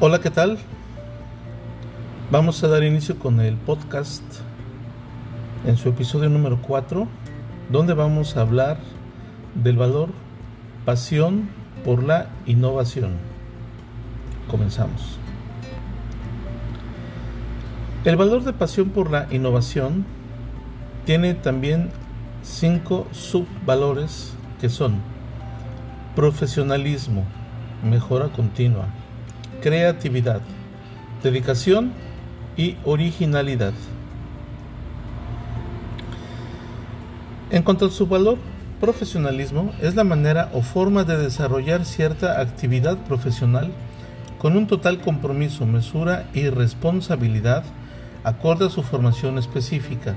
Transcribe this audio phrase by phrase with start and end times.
[0.00, 0.58] Hola, ¿qué tal?
[2.30, 4.22] Vamos a dar inicio con el podcast
[5.66, 7.08] en su episodio número 4,
[7.68, 8.78] donde vamos a hablar
[9.56, 10.10] del valor
[10.84, 11.48] pasión
[11.84, 13.16] por la innovación.
[14.48, 15.18] Comenzamos.
[18.04, 20.06] El valor de pasión por la innovación
[21.06, 21.90] tiene también
[22.44, 25.00] cinco subvalores que son
[26.14, 27.24] profesionalismo,
[27.82, 28.86] mejora continua,
[29.60, 30.40] creatividad,
[31.22, 31.92] dedicación
[32.56, 33.72] y originalidad.
[37.50, 38.38] En cuanto a su valor,
[38.80, 43.72] profesionalismo es la manera o forma de desarrollar cierta actividad profesional
[44.38, 47.64] con un total compromiso, mesura y responsabilidad
[48.22, 50.14] acorde a su formación específica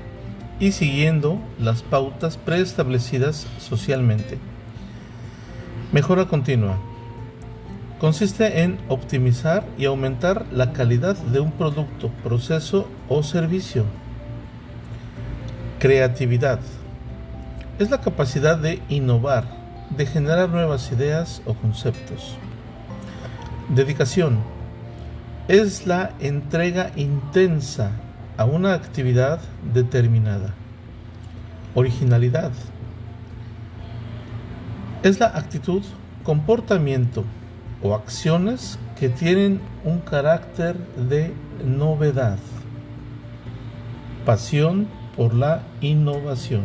[0.60, 4.38] y siguiendo las pautas preestablecidas socialmente.
[5.90, 6.78] Mejora continua.
[8.02, 13.84] Consiste en optimizar y aumentar la calidad de un producto, proceso o servicio.
[15.78, 16.58] Creatividad.
[17.78, 19.44] Es la capacidad de innovar,
[19.96, 22.34] de generar nuevas ideas o conceptos.
[23.68, 24.40] Dedicación
[25.46, 27.92] es la entrega intensa
[28.36, 29.38] a una actividad
[29.72, 30.54] determinada.
[31.76, 32.50] Originalidad
[35.04, 35.84] es la actitud,
[36.24, 37.22] comportamiento
[37.82, 41.32] o acciones que tienen un carácter de
[41.64, 42.38] novedad.
[44.24, 46.64] Pasión por la innovación.